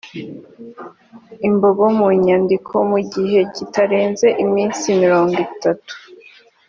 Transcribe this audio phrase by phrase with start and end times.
[1.47, 5.93] imbago mu nyandiko mu gihe kitarenze iminsi mirongo itatu